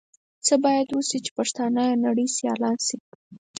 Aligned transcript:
څه 0.45 0.53
بايد 0.63 0.87
وشي 0.91 1.19
چې 1.25 1.31
پښتانهٔ 1.37 1.85
د 1.93 2.01
نړۍ 2.05 2.27
سيالان 2.37 2.77
شي؟ 2.87 2.97